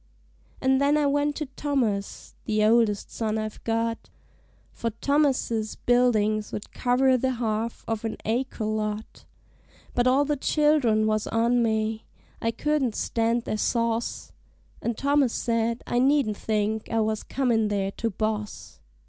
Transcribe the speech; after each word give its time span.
An' 0.61 0.79
then 0.79 0.97
I 0.97 1.05
went 1.05 1.35
to 1.35 1.45
Thomas, 1.45 2.33
the 2.45 2.63
oldest 2.65 3.11
son 3.13 3.37
I've 3.37 3.63
got, 3.63 4.09
For 4.71 4.89
Thomas's 4.89 5.75
buildings'd 5.75 6.71
cover 6.71 7.17
the 7.17 7.33
half 7.33 7.85
of 7.87 8.03
an 8.03 8.17
acre 8.25 8.65
lot; 8.65 9.25
But 9.93 10.07
all 10.07 10.25
the 10.25 10.37
child'rn 10.37 11.05
was 11.05 11.27
on 11.27 11.61
me 11.61 12.05
I 12.41 12.49
couldn't 12.49 12.95
stand 12.95 13.43
their 13.43 13.57
sauce 13.57 14.31
And 14.81 14.97
Thomas 14.97 15.33
said 15.33 15.83
I 15.85 15.99
needn't 15.99 16.37
think 16.37 16.89
I 16.89 16.99
was 16.99 17.21
comin' 17.21 17.67
there 17.67 17.91
to 17.91 18.09
boss. 18.09 18.79